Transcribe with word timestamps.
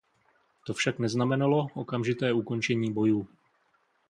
To 0.65 0.73
však 0.73 0.99
neznamenalo 0.99 1.67
okamžité 1.75 2.33
ukončení 2.33 2.93
bojů. 2.93 3.27